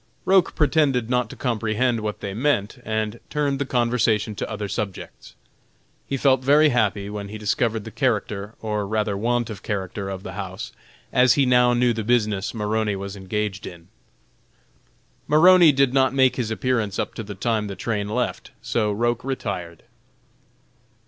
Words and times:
Roch 0.25 0.55
pretended 0.55 1.11
not 1.11 1.29
to 1.29 1.35
comprehend 1.35 1.99
what 1.99 2.21
they 2.21 2.33
meant, 2.33 2.79
and 2.83 3.19
turned 3.29 3.59
the 3.59 3.67
conversation 3.67 4.33
to 4.33 4.49
other 4.49 4.67
subjects. 4.67 5.35
He 6.07 6.17
felt 6.17 6.43
very 6.43 6.69
happy 6.69 7.07
when 7.07 7.27
he 7.29 7.37
discovered 7.37 7.83
the 7.83 7.91
character 7.91 8.55
or 8.61 8.87
rather 8.87 9.15
want 9.15 9.51
of 9.51 9.61
character 9.61 10.09
of 10.09 10.23
the 10.23 10.31
house, 10.31 10.71
as 11.13 11.35
he 11.35 11.45
now 11.45 11.75
knew 11.75 11.93
the 11.93 12.03
business 12.03 12.51
Maroney 12.51 12.95
was 12.95 13.15
engaged 13.15 13.67
in. 13.67 13.89
Maroney 15.27 15.71
did 15.71 15.93
not 15.93 16.15
make 16.15 16.35
his 16.35 16.49
appearance 16.49 16.97
up 16.97 17.13
to 17.13 17.21
the 17.21 17.35
time 17.35 17.67
the 17.67 17.75
train 17.75 18.09
left, 18.09 18.49
so 18.59 18.91
Roch 18.91 19.23
retired. 19.23 19.83